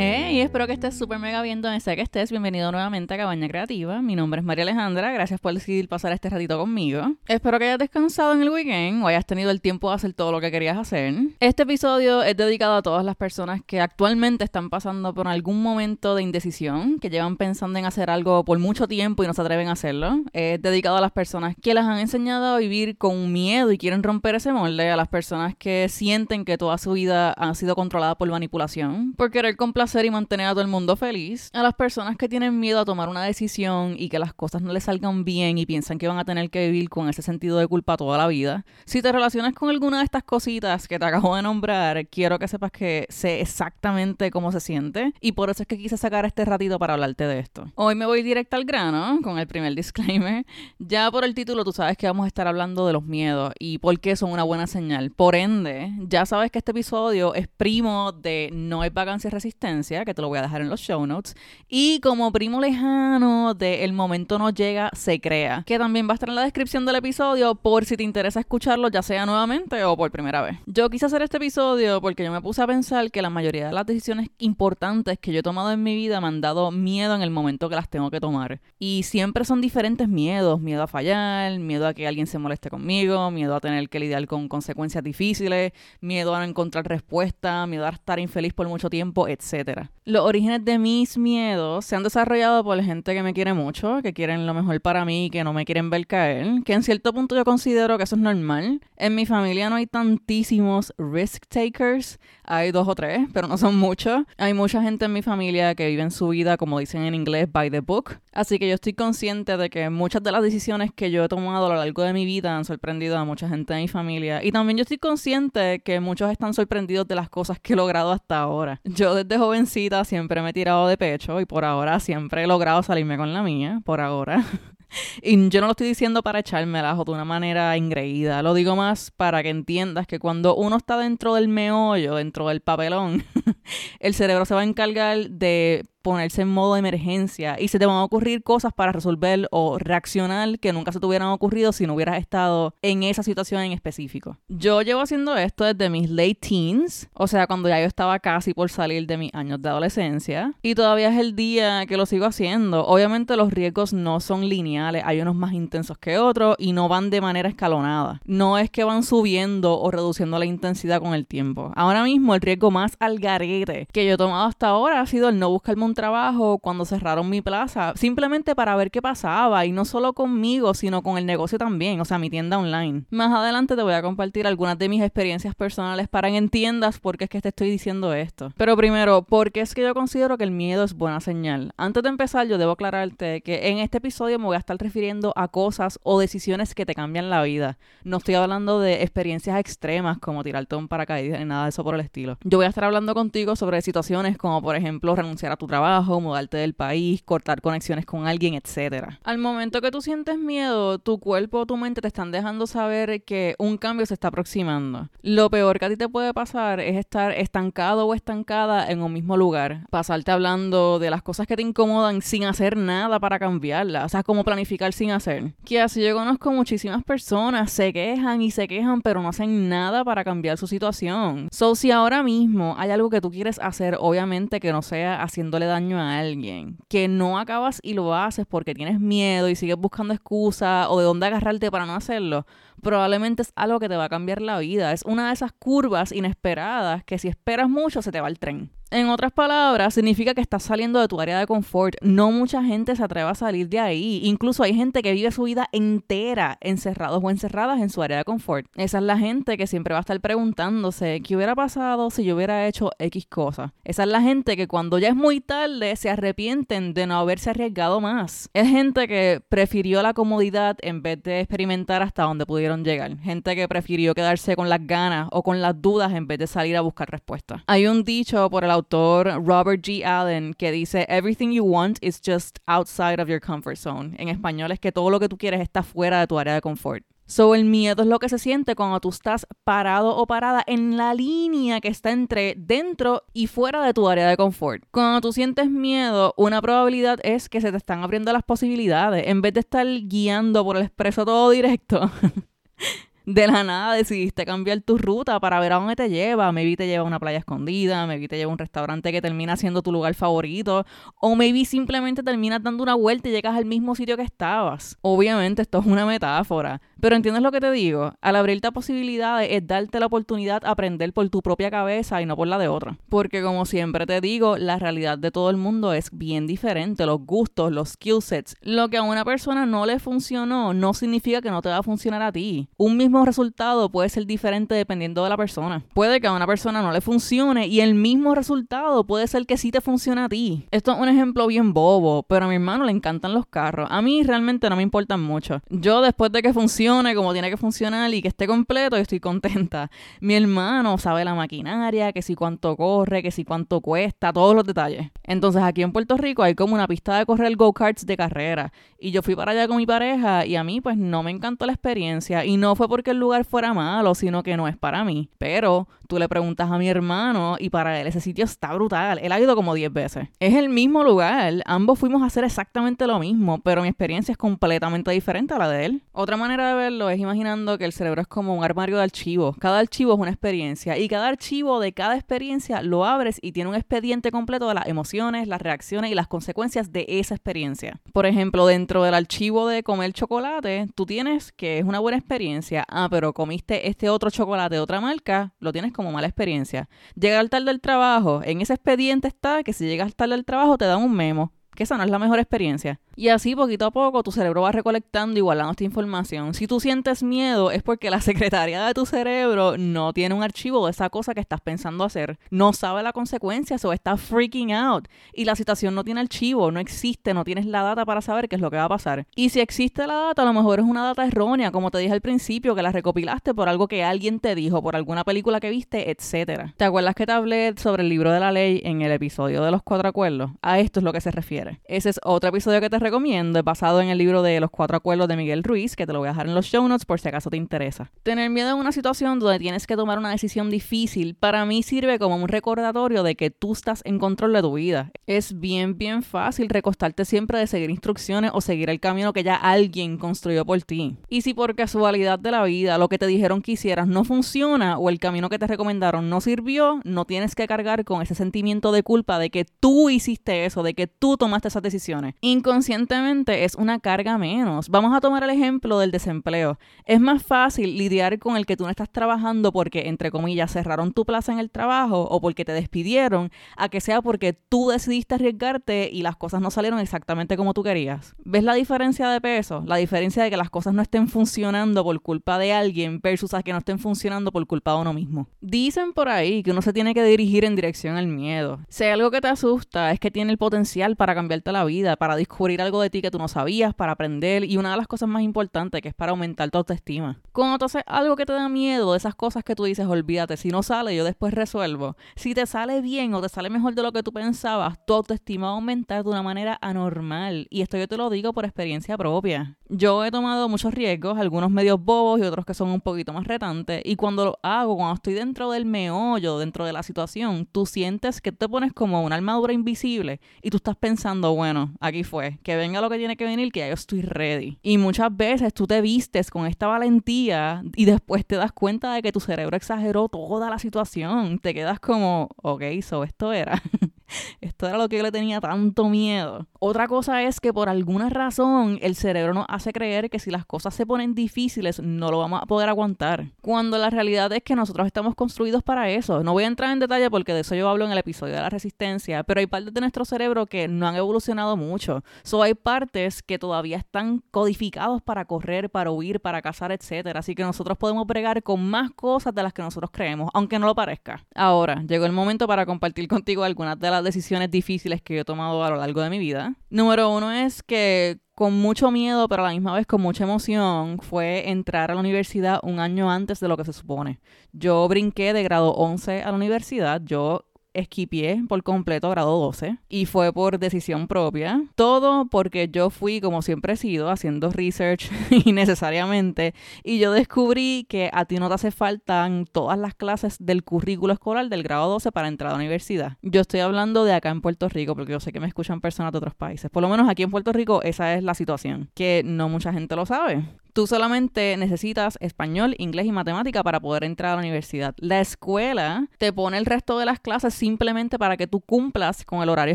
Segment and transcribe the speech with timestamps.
[0.00, 2.30] है Hey, espero que estés súper mega bien donde sea que estés.
[2.30, 4.00] Bienvenido nuevamente a Cabaña Creativa.
[4.00, 5.10] Mi nombre es María Alejandra.
[5.10, 7.16] Gracias por decidir pasar este ratito conmigo.
[7.26, 10.30] Espero que hayas descansado en el weekend o hayas tenido el tiempo de hacer todo
[10.30, 11.14] lo que querías hacer.
[11.40, 16.14] Este episodio es dedicado a todas las personas que actualmente están pasando por algún momento
[16.14, 19.66] de indecisión, que llevan pensando en hacer algo por mucho tiempo y no se atreven
[19.66, 20.22] a hacerlo.
[20.32, 24.04] Es dedicado a las personas que las han enseñado a vivir con miedo y quieren
[24.04, 28.14] romper ese molde, a las personas que sienten que toda su vida ha sido controlada
[28.14, 31.48] por manipulación, por querer complacer y mantener a todo el mundo feliz.
[31.54, 34.70] A las personas que tienen miedo a tomar una decisión y que las cosas no
[34.70, 37.66] les salgan bien y piensan que van a tener que vivir con ese sentido de
[37.66, 38.66] culpa toda la vida.
[38.84, 42.48] Si te relacionas con alguna de estas cositas que te acabo de nombrar, quiero que
[42.48, 46.44] sepas que sé exactamente cómo se siente y por eso es que quise sacar este
[46.44, 47.72] ratito para hablarte de esto.
[47.76, 50.44] Hoy me voy directo al grano con el primer disclaimer.
[50.78, 53.78] Ya por el título tú sabes que vamos a estar hablando de los miedos y
[53.78, 55.12] por qué son una buena señal.
[55.12, 60.14] Por ende, ya sabes que este episodio es primo de No hay vacancia resistencia que
[60.14, 61.36] te lo voy a dejar en los show notes.
[61.68, 66.14] Y como primo lejano de El momento no llega, se crea, que también va a
[66.14, 69.96] estar en la descripción del episodio por si te interesa escucharlo, ya sea nuevamente o
[69.96, 70.58] por primera vez.
[70.66, 73.72] Yo quise hacer este episodio porque yo me puse a pensar que la mayoría de
[73.72, 77.22] las decisiones importantes que yo he tomado en mi vida me han dado miedo en
[77.22, 78.60] el momento que las tengo que tomar.
[78.80, 83.30] Y siempre son diferentes miedos, miedo a fallar, miedo a que alguien se moleste conmigo,
[83.30, 87.90] miedo a tener que lidiar con consecuencias difíciles, miedo a no encontrar respuesta, miedo a
[87.90, 89.88] estar infeliz por mucho tiempo, etc.
[90.06, 94.14] Los orígenes de mis miedos se han desarrollado por gente que me quiere mucho, que
[94.14, 97.36] quieren lo mejor para mí que no me quieren ver caer, que en cierto punto
[97.36, 98.80] yo considero que eso es normal.
[98.96, 103.78] En mi familia no hay tantísimos risk takers, hay dos o tres, pero no son
[103.78, 104.24] muchos.
[104.38, 107.70] Hay mucha gente en mi familia que vive su vida, como dicen en inglés, by
[107.70, 108.18] the book.
[108.32, 111.66] Así que yo estoy consciente de que muchas de las decisiones que yo he tomado
[111.66, 114.42] a lo largo de mi vida han sorprendido a mucha gente de mi familia.
[114.42, 118.12] Y también yo estoy consciente que muchos están sorprendidos de las cosas que he logrado
[118.12, 118.80] hasta ahora.
[118.84, 122.82] Yo desde jovencita siempre me he tirado de pecho y por ahora siempre he logrado
[122.82, 124.44] salirme con la mía, por ahora.
[125.22, 128.42] Y yo no lo estoy diciendo para echármelas o de una manera ingreída.
[128.42, 132.60] Lo digo más para que entiendas que cuando uno está dentro del meollo, dentro del
[132.60, 133.24] papelón,
[134.00, 137.86] el cerebro se va a encargar de ponerse en modo de emergencia y se te
[137.86, 141.86] van a ocurrir cosas para resolver o reaccionar que nunca se te hubieran ocurrido si
[141.86, 144.38] no hubieras estado en esa situación en específico.
[144.48, 148.54] Yo llevo haciendo esto desde mis late teens, o sea, cuando ya yo estaba casi
[148.54, 152.26] por salir de mis años de adolescencia y todavía es el día que lo sigo
[152.26, 152.86] haciendo.
[152.86, 157.10] Obviamente los riesgos no son lineales, hay unos más intensos que otros y no van
[157.10, 158.20] de manera escalonada.
[158.24, 161.72] No es que van subiendo o reduciendo la intensidad con el tiempo.
[161.74, 165.28] Ahora mismo el riesgo más al garete que yo he tomado hasta ahora ha sido
[165.28, 169.72] el no buscarme un trabajo cuando cerraron mi plaza, simplemente para ver qué pasaba y
[169.72, 173.04] no solo conmigo, sino con el negocio también, o sea, mi tienda online.
[173.10, 177.18] Más adelante te voy a compartir algunas de mis experiencias personales para que entiendas por
[177.18, 178.52] qué es que te estoy diciendo esto.
[178.56, 181.72] Pero primero, ¿por qué es que yo considero que el miedo es buena señal?
[181.76, 185.32] Antes de empezar, yo debo aclararte que en este episodio me voy a estar refiriendo
[185.34, 187.78] a cosas o decisiones que te cambian la vida.
[188.04, 191.94] No estoy hablando de experiencias extremas como tirarte un paracaídas ni nada de eso por
[191.94, 192.38] el estilo.
[192.44, 195.79] Yo voy a estar hablando contigo sobre situaciones como, por ejemplo, renunciar a tu trabajo
[195.80, 199.14] trabajo, mudarte del país, cortar conexiones con alguien, etc.
[199.24, 203.22] Al momento que tú sientes miedo, tu cuerpo o tu mente te están dejando saber
[203.22, 205.08] que un cambio se está aproximando.
[205.22, 209.14] Lo peor que a ti te puede pasar es estar estancado o estancada en un
[209.14, 214.04] mismo lugar, pasarte hablando de las cosas que te incomodan sin hacer nada para cambiarlas,
[214.04, 215.54] o sea, como planificar sin hacer.
[215.64, 220.04] Que así yo conozco muchísimas personas, se quejan y se quejan, pero no hacen nada
[220.04, 221.48] para cambiar su situación.
[221.50, 225.69] So, si ahora mismo hay algo que tú quieres hacer, obviamente que no sea haciéndole
[225.70, 230.12] daño a alguien, que no acabas y lo haces porque tienes miedo y sigues buscando
[230.12, 232.46] excusas o de dónde agarrarte para no hacerlo,
[232.82, 234.92] probablemente es algo que te va a cambiar la vida.
[234.92, 238.70] Es una de esas curvas inesperadas que si esperas mucho se te va el tren.
[238.92, 241.94] En otras palabras, significa que estás saliendo de tu área de confort.
[242.02, 244.20] No mucha gente se atreve a salir de ahí.
[244.24, 248.24] Incluso hay gente que vive su vida entera encerrados o encerradas en su área de
[248.24, 248.66] confort.
[248.74, 252.34] Esa es la gente que siempre va a estar preguntándose qué hubiera pasado si yo
[252.34, 253.74] hubiera hecho X cosa.
[253.84, 257.50] Esa es la gente que cuando ya es muy tarde se arrepienten de no haberse
[257.50, 258.50] arriesgado más.
[258.54, 263.16] Es gente que prefirió la comodidad en vez de experimentar hasta donde pudieron llegar.
[263.18, 266.76] Gente que prefirió quedarse con las ganas o con las dudas en vez de salir
[266.76, 267.62] a buscar respuestas.
[267.68, 270.04] Hay un dicho por el Robert G.
[270.04, 274.14] Allen que dice, Everything you want is just outside of your comfort zone.
[274.18, 276.60] En español es que todo lo que tú quieres está fuera de tu área de
[276.60, 277.04] confort.
[277.30, 280.96] So, el miedo es lo que se siente cuando tú estás parado o parada en
[280.96, 284.82] la línea que está entre dentro y fuera de tu área de confort.
[284.90, 289.28] Cuando tú sientes miedo, una probabilidad es que se te están abriendo las posibilidades.
[289.28, 292.10] En vez de estar guiando por el expreso todo directo,
[293.32, 296.50] De la nada decidiste cambiar tu ruta para ver a dónde te lleva.
[296.50, 299.56] Maybe te lleva a una playa escondida, maybe te lleva a un restaurante que termina
[299.56, 300.84] siendo tu lugar favorito,
[301.20, 304.98] o maybe simplemente terminas dando una vuelta y llegas al mismo sitio que estabas.
[305.00, 308.14] Obviamente esto es una metáfora, pero ¿entiendes lo que te digo?
[308.20, 312.26] Al abrirte a posibilidades es darte la oportunidad de aprender por tu propia cabeza y
[312.26, 312.98] no por la de otra.
[313.08, 317.06] Porque como siempre te digo, la realidad de todo el mundo es bien diferente.
[317.06, 318.56] Los gustos, los skill sets.
[318.60, 321.82] Lo que a una persona no le funcionó no significa que no te va a
[321.84, 322.68] funcionar a ti.
[322.76, 325.82] Un mismo resultado puede ser diferente dependiendo de la persona.
[325.94, 329.56] Puede que a una persona no le funcione y el mismo resultado puede ser que
[329.56, 330.66] sí te funcione a ti.
[330.70, 333.88] Esto es un ejemplo bien bobo, pero a mi hermano le encantan los carros.
[333.90, 335.60] A mí realmente no me importan mucho.
[335.68, 339.90] Yo después de que funcione como tiene que funcionar y que esté completo, estoy contenta.
[340.20, 344.64] Mi hermano sabe la maquinaria, que si cuánto corre, que si cuánto cuesta, todos los
[344.64, 345.10] detalles.
[345.24, 348.72] Entonces aquí en Puerto Rico hay como una pista de correr go-karts de carrera.
[348.98, 351.66] Y yo fui para allá con mi pareja y a mí pues no me encantó
[351.66, 352.44] la experiencia.
[352.44, 355.28] Y no fue porque el lugar fuera malo, sino que no es para mí.
[355.38, 359.20] Pero tú le preguntas a mi hermano y para él ese sitio está brutal.
[359.22, 360.28] Él ha ido como 10 veces.
[360.40, 361.62] Es el mismo lugar.
[361.66, 365.68] Ambos fuimos a hacer exactamente lo mismo, pero mi experiencia es completamente diferente a la
[365.68, 366.02] de él.
[366.10, 369.56] Otra manera de verlo es imaginando que el cerebro es como un armario de archivos.
[369.60, 373.70] Cada archivo es una experiencia y cada archivo de cada experiencia lo abres y tiene
[373.70, 378.00] un expediente completo de las emociones, las reacciones y las consecuencias de esa experiencia.
[378.12, 382.84] Por ejemplo, dentro del archivo de comer chocolate, tú tienes que es una buena experiencia.
[382.88, 386.88] Ah, pero comiste este otro chocolate de otra marca, lo tienes como mala experiencia.
[387.14, 390.86] Llegar tarde del trabajo, en ese expediente está que si llegas tarde al trabajo te
[390.86, 393.00] dan un memo que esa no es la mejor experiencia.
[393.16, 396.52] Y así poquito a poco tu cerebro va recolectando y guardando esta información.
[396.52, 400.84] Si tú sientes miedo es porque la secretaria de tu cerebro no tiene un archivo
[400.84, 402.38] de esa cosa que estás pensando hacer.
[402.50, 405.08] No sabe la consecuencia o está freaking out.
[405.32, 408.56] Y la situación no tiene archivo, no existe, no tienes la data para saber qué
[408.56, 409.26] es lo que va a pasar.
[409.34, 412.12] Y si existe la data, a lo mejor es una data errónea, como te dije
[412.12, 415.70] al principio, que la recopilaste por algo que alguien te dijo, por alguna película que
[415.70, 416.72] viste, etc.
[416.76, 419.70] ¿Te acuerdas que te hablé sobre el libro de la ley en el episodio de
[419.70, 420.50] los cuatro acuerdos?
[420.60, 421.69] A esto es lo que se refiere.
[421.84, 425.28] Ese es otro episodio que te recomiendo, basado en el libro de Los Cuatro Acuerdos
[425.28, 427.28] de Miguel Ruiz, que te lo voy a dejar en los show notes por si
[427.28, 428.10] acaso te interesa.
[428.22, 432.18] Tener miedo en una situación donde tienes que tomar una decisión difícil, para mí sirve
[432.18, 435.10] como un recordatorio de que tú estás en control de tu vida.
[435.26, 439.56] Es bien, bien fácil recostarte siempre de seguir instrucciones o seguir el camino que ya
[439.56, 441.16] alguien construyó por ti.
[441.28, 444.98] Y si por casualidad de la vida lo que te dijeron que hicieras no funciona
[444.98, 448.92] o el camino que te recomendaron no sirvió, no tienes que cargar con ese sentimiento
[448.92, 451.36] de culpa de que tú hiciste eso, de que tú
[451.68, 452.34] esas decisiones.
[452.40, 454.88] Inconscientemente es una carga menos.
[454.88, 456.78] Vamos a tomar el ejemplo del desempleo.
[457.04, 461.12] Es más fácil lidiar con el que tú no estás trabajando porque, entre comillas, cerraron
[461.12, 465.34] tu plaza en el trabajo o porque te despidieron, a que sea porque tú decidiste
[465.34, 468.34] arriesgarte y las cosas no salieron exactamente como tú querías.
[468.44, 469.82] ¿Ves la diferencia de peso?
[469.86, 473.62] La diferencia de que las cosas no estén funcionando por culpa de alguien versus a
[473.62, 475.48] que no estén funcionando por culpa de uno mismo.
[475.60, 478.80] Dicen por ahí que uno se tiene que dirigir en dirección al miedo.
[478.88, 482.16] Si hay algo que te asusta es que tiene el potencial para cambiarte la vida,
[482.16, 485.06] para descubrir algo de ti que tú no sabías, para aprender y una de las
[485.06, 487.40] cosas más importantes que es para aumentar tu autoestima.
[487.52, 490.58] Cuando tú haces algo que te da miedo, de esas cosas que tú dices, olvídate,
[490.58, 492.16] si no sale, yo después resuelvo.
[492.36, 495.68] Si te sale bien o te sale mejor de lo que tú pensabas, tu autoestima
[495.68, 497.66] va a aumentar de una manera anormal.
[497.70, 499.78] Y esto yo te lo digo por experiencia propia.
[499.88, 503.46] Yo he tomado muchos riesgos, algunos medios bobos y otros que son un poquito más
[503.46, 504.02] retantes.
[504.04, 508.40] Y cuando lo hago, cuando estoy dentro del meollo, dentro de la situación, tú sientes
[508.40, 512.76] que te pones como una armadura invisible y tú estás pensando, bueno, aquí fue, que
[512.76, 514.78] venga lo que tiene que venir, que yo estoy ready.
[514.82, 519.22] Y muchas veces tú te vistes con esta valentía y después te das cuenta de
[519.22, 521.58] que tu cerebro exageró toda la situación.
[521.58, 523.82] Te quedas como, ok, so esto era.
[524.60, 526.66] Esto era lo que yo le tenía tanto miedo.
[526.78, 530.64] Otra cosa es que por alguna razón el cerebro nos hace creer que si las
[530.64, 533.52] cosas se ponen difíciles no lo vamos a poder aguantar.
[533.60, 536.42] Cuando la realidad es que nosotros estamos construidos para eso.
[536.42, 538.60] No voy a entrar en detalle porque de eso yo hablo en el episodio de
[538.60, 542.22] la resistencia, pero hay partes de nuestro cerebro que no han evolucionado mucho.
[542.42, 547.36] So hay partes que todavía están codificados para correr, para huir, para cazar, etc.
[547.36, 550.86] Así que nosotros podemos bregar con más cosas de las que nosotros creemos, aunque no
[550.86, 551.44] lo parezca.
[551.54, 555.44] Ahora, llegó el momento para compartir contigo algunas de las decisiones difíciles que yo he
[555.44, 556.74] tomado a lo largo de mi vida.
[556.90, 561.18] Número uno es que con mucho miedo, pero a la misma vez con mucha emoción,
[561.20, 564.38] fue entrar a la universidad un año antes de lo que se supone.
[564.72, 570.26] Yo brinqué de grado 11 a la universidad, yo esquipié por completo grado 12 y
[570.26, 571.82] fue por decisión propia.
[571.94, 575.30] Todo porque yo fui, como siempre he sido, haciendo research
[575.64, 580.84] innecesariamente y yo descubrí que a ti no te hace falta todas las clases del
[580.84, 583.36] currículo escolar del grado 12 para entrar a la universidad.
[583.42, 586.32] Yo estoy hablando de acá en Puerto Rico porque yo sé que me escuchan personas
[586.32, 586.90] de otros países.
[586.90, 590.16] Por lo menos aquí en Puerto Rico esa es la situación, que no mucha gente
[590.16, 590.64] lo sabe.
[590.92, 595.14] Tú solamente necesitas español, inglés y matemática para poder entrar a la universidad.
[595.18, 599.62] La escuela te pone el resto de las clases simplemente para que tú cumplas con
[599.62, 599.94] el horario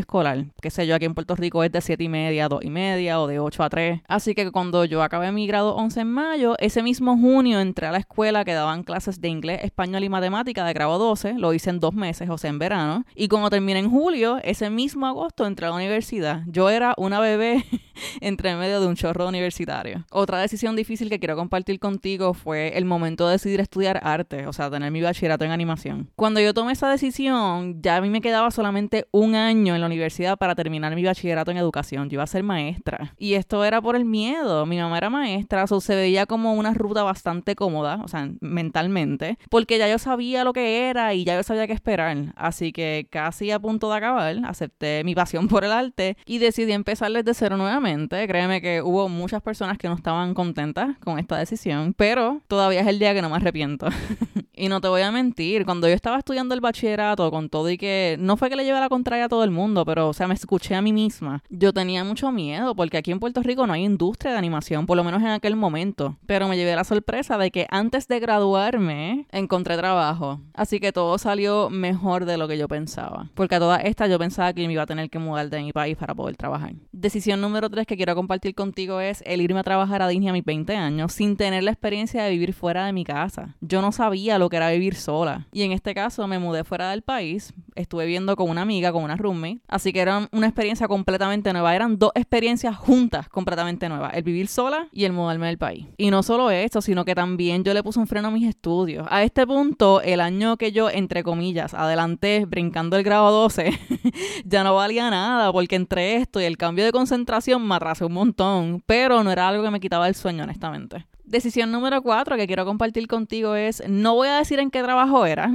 [0.00, 0.46] escolar.
[0.60, 2.70] Que sé yo, aquí en Puerto Rico es de 7 y media a 2 y
[2.70, 4.00] media o de 8 a 3.
[4.08, 7.92] Así que cuando yo acabé mi grado 11 en mayo, ese mismo junio entré a
[7.92, 11.34] la escuela que daban clases de inglés, español y matemática de grado 12.
[11.34, 13.04] Lo hice en dos meses, o sea, en verano.
[13.14, 16.42] Y cuando terminé en julio, ese mismo agosto entré a la universidad.
[16.46, 17.64] Yo era una bebé
[18.20, 20.04] entre medio de un chorro universitario.
[20.10, 24.52] Otra decisión difícil que quiero compartir contigo fue el momento de decidir estudiar arte, o
[24.52, 26.10] sea, tener mi bachillerato en animación.
[26.16, 29.86] Cuando yo tomé esa decisión, ya a mí me quedaba solamente un año en la
[29.86, 32.08] universidad para terminar mi bachillerato en educación.
[32.08, 33.14] Yo iba a ser maestra.
[33.18, 34.66] Y esto era por el miedo.
[34.66, 39.38] Mi mamá era maestra, o se veía como una ruta bastante cómoda, o sea, mentalmente,
[39.50, 42.32] porque ya yo sabía lo que era y ya yo sabía qué esperar.
[42.36, 46.72] Así que casi a punto de acabar, acepté mi pasión por el arte y decidí
[46.72, 47.85] empezar desde cero nuevamente.
[47.86, 52.86] Créeme que hubo muchas personas que no estaban contentas con esta decisión, pero todavía es
[52.86, 53.86] el día que no me arrepiento.
[54.56, 57.78] y no te voy a mentir, cuando yo estaba estudiando el bachillerato con todo y
[57.78, 60.26] que no fue que le llevé la contraria a todo el mundo, pero o sea,
[60.26, 61.42] me escuché a mí misma.
[61.48, 64.96] Yo tenía mucho miedo porque aquí en Puerto Rico no hay industria de animación, por
[64.96, 66.16] lo menos en aquel momento.
[66.26, 70.40] Pero me llevé la sorpresa de que antes de graduarme encontré trabajo.
[70.54, 73.30] Así que todo salió mejor de lo que yo pensaba.
[73.34, 75.72] Porque a todas estas yo pensaba que me iba a tener que mudar de mi
[75.72, 76.74] país para poder trabajar.
[76.92, 80.32] Decisión número 3 que quiero compartir contigo es el irme a trabajar a Disney a
[80.32, 83.54] mis 20 años sin tener la experiencia de vivir fuera de mi casa.
[83.60, 85.46] Yo no sabía lo que era vivir sola.
[85.52, 87.52] Y en este caso me mudé fuera del país.
[87.76, 89.60] Estuve viviendo con una amiga, con una roommate.
[89.68, 91.74] Así que era una experiencia completamente nueva.
[91.74, 94.14] Eran dos experiencias juntas completamente nuevas.
[94.14, 95.86] El vivir sola y el mudarme del país.
[95.96, 99.06] Y no solo esto, sino que también yo le puse un freno a mis estudios.
[99.10, 103.78] A este punto, el año que yo, entre comillas, adelanté brincando el grado 12,
[104.44, 108.12] ya no valía nada porque entre esto y el cambio de concentración me atrasé un
[108.12, 108.82] montón.
[108.86, 111.06] Pero no era algo que me quitaba el sueño, honestamente.
[111.26, 115.26] Decisión número cuatro que quiero compartir contigo es, no voy a decir en qué trabajo
[115.26, 115.50] era,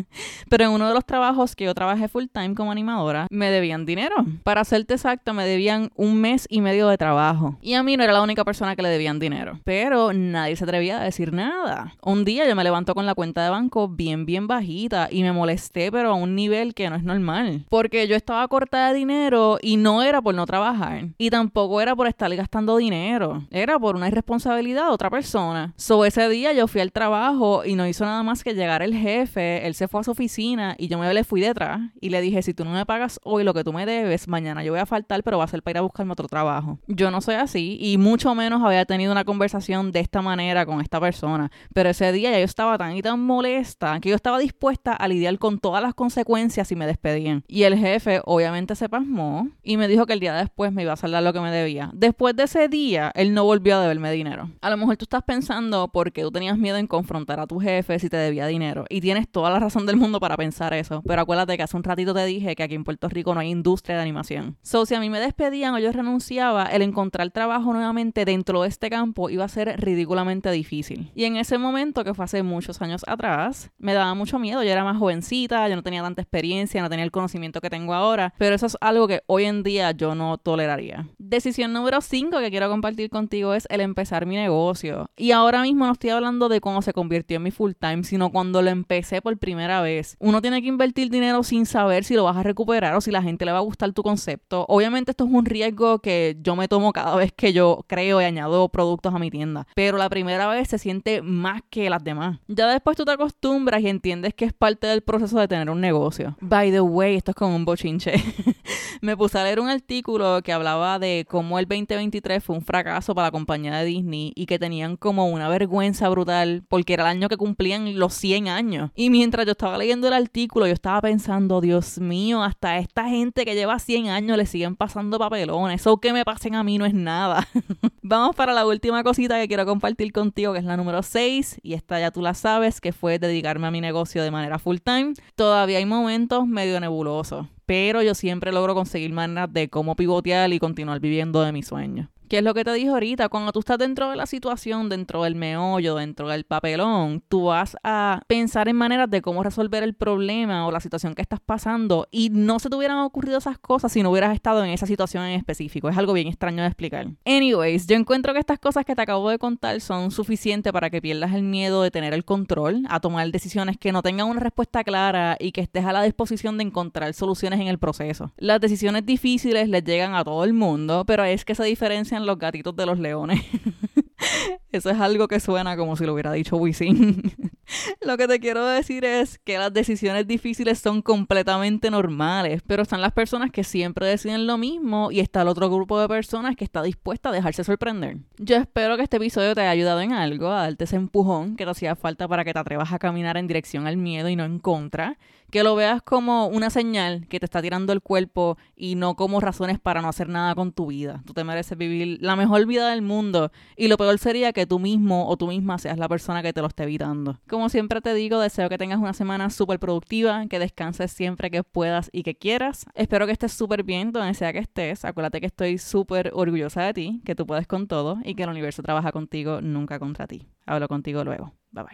[0.48, 3.86] pero en uno de los trabajos que yo trabajé full time como animadora, me debían
[3.86, 4.14] dinero.
[4.44, 7.58] Para serte exacto, me debían un mes y medio de trabajo.
[7.60, 9.58] Y a mí no era la única persona que le debían dinero.
[9.64, 11.96] Pero nadie se atrevía a decir nada.
[12.02, 15.32] Un día yo me levanto con la cuenta de banco bien, bien bajita y me
[15.32, 17.66] molesté, pero a un nivel que no es normal.
[17.68, 21.08] Porque yo estaba corta de dinero y no era por no trabajar.
[21.18, 23.42] Y tampoco era por estar gastando dinero.
[23.50, 25.74] Era por una irresponsabilidad otra persona persona.
[25.76, 28.94] So ese día yo fui al trabajo y no hizo nada más que llegar el
[28.94, 32.20] jefe, él se fue a su oficina y yo me le fui detrás y le
[32.20, 34.80] dije, si tú no me pagas hoy lo que tú me debes, mañana yo voy
[34.80, 36.78] a faltar, pero va a ser para ir a buscarme otro trabajo.
[36.86, 40.80] Yo no soy así y mucho menos había tenido una conversación de esta manera con
[40.80, 44.38] esta persona, pero ese día ya yo estaba tan y tan molesta que yo estaba
[44.38, 47.42] dispuesta a lidiar con todas las consecuencias si me despedían.
[47.48, 50.92] Y el jefe obviamente se pasmó y me dijo que el día después me iba
[50.92, 51.90] a saldar lo que me debía.
[51.94, 54.50] Después de ese día, él no volvió a deberme dinero.
[54.60, 57.98] A lo mejor tú estás pensando porque tú tenías miedo en confrontar a tu jefe
[57.98, 58.84] si te debía dinero.
[58.88, 61.02] Y tienes toda la razón del mundo para pensar eso.
[61.06, 63.50] Pero acuérdate que hace un ratito te dije que aquí en Puerto Rico no hay
[63.50, 64.56] industria de animación.
[64.62, 68.68] So, si a mí me despedían o yo renunciaba, el encontrar trabajo nuevamente dentro de
[68.68, 71.12] este campo iba a ser ridículamente difícil.
[71.14, 74.64] Y en ese momento, que fue hace muchos años atrás, me daba mucho miedo.
[74.64, 77.94] Yo era más jovencita, yo no tenía tanta experiencia, no tenía el conocimiento que tengo
[77.94, 78.34] ahora.
[78.38, 81.06] Pero eso es algo que hoy en día yo no toleraría.
[81.18, 84.95] Decisión número 5 que quiero compartir contigo es el empezar mi negocio.
[85.16, 88.30] Y ahora mismo no estoy hablando de cómo se convirtió en mi full time, sino
[88.30, 90.16] cuando lo empecé por primera vez.
[90.18, 93.22] Uno tiene que invertir dinero sin saber si lo vas a recuperar o si la
[93.22, 94.64] gente le va a gustar tu concepto.
[94.68, 98.24] Obviamente esto es un riesgo que yo me tomo cada vez que yo creo y
[98.24, 99.66] añado productos a mi tienda.
[99.74, 102.38] Pero la primera vez se siente más que las demás.
[102.48, 105.80] Ya después tú te acostumbras y entiendes que es parte del proceso de tener un
[105.80, 106.36] negocio.
[106.40, 108.14] By the way, esto es como un bochinche.
[109.00, 113.14] me puse a leer un artículo que hablaba de cómo el 2023 fue un fracaso
[113.14, 117.08] para la compañía de Disney y que tenía como una vergüenza brutal porque era el
[117.08, 118.90] año que cumplían los 100 años.
[118.94, 123.44] Y mientras yo estaba leyendo el artículo, yo estaba pensando, Dios mío, hasta esta gente
[123.44, 125.80] que lleva 100 años le siguen pasando papelones.
[125.80, 127.46] Eso que me pasen a mí no es nada.
[128.02, 131.60] Vamos para la última cosita que quiero compartir contigo, que es la número 6.
[131.62, 134.78] Y esta ya tú la sabes, que fue dedicarme a mi negocio de manera full
[134.78, 135.14] time.
[135.34, 140.58] Todavía hay momentos medio nebulosos pero yo siempre logro conseguir maneras de cómo pivotear y
[140.58, 142.10] continuar viviendo de mi sueño.
[142.28, 143.28] ¿Qué es lo que te dije ahorita?
[143.28, 147.76] Cuando tú estás dentro de la situación, dentro del meollo, dentro del papelón, tú vas
[147.84, 152.08] a pensar en maneras de cómo resolver el problema o la situación que estás pasando
[152.10, 155.22] y no se te hubieran ocurrido esas cosas si no hubieras estado en esa situación
[155.22, 155.88] en específico.
[155.88, 157.06] Es algo bien extraño de explicar.
[157.24, 161.00] Anyways, yo encuentro que estas cosas que te acabo de contar son suficientes para que
[161.00, 164.82] pierdas el miedo de tener el control, a tomar decisiones que no tengan una respuesta
[164.82, 168.32] clara y que estés a la disposición de encontrar soluciones en el proceso.
[168.36, 172.38] Las decisiones difíciles les llegan a todo el mundo, pero es que esa diferencia los
[172.38, 173.44] gatitos de los leones.
[174.76, 177.32] Eso es algo que suena como si lo hubiera dicho Wisin.
[178.02, 183.00] lo que te quiero decir es que las decisiones difíciles son completamente normales, pero están
[183.00, 186.64] las personas que siempre deciden lo mismo y está el otro grupo de personas que
[186.64, 188.18] está dispuesta a dejarse sorprender.
[188.36, 191.64] Yo espero que este episodio te haya ayudado en algo, a darte ese empujón que
[191.64, 194.44] te hacía falta para que te atrevas a caminar en dirección al miedo y no
[194.44, 195.16] en contra
[195.50, 199.40] que lo veas como una señal que te está tirando el cuerpo y no como
[199.40, 201.22] razones para no hacer nada con tu vida.
[201.24, 205.28] Tú te mereces vivir la mejor vida del mundo y lo peor sería tú mismo
[205.28, 207.38] o tú misma seas la persona que te lo esté evitando.
[207.48, 211.62] Como siempre te digo, deseo que tengas una semana súper productiva, que descanses siempre que
[211.62, 212.86] puedas y que quieras.
[212.94, 215.04] Espero que estés súper bien donde sea que estés.
[215.04, 218.50] Acuérdate que estoy súper orgullosa de ti, que tú puedes con todo y que el
[218.50, 220.46] universo trabaja contigo, nunca contra ti.
[220.66, 221.52] Hablo contigo luego.
[221.70, 221.92] Bye bye.